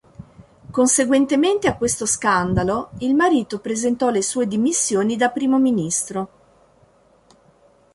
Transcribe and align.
Conseguentemente 0.71 1.67
a 1.67 1.75
questo 1.77 2.07
scandalo 2.07 2.89
il 3.01 3.13
marito 3.13 3.59
presentò 3.59 4.09
le 4.09 4.23
sue 4.23 4.47
dimissioni 4.47 5.15
da 5.15 5.29
primo 5.29 5.59
ministro. 5.59 6.29